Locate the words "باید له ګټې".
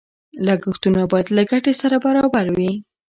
1.11-1.73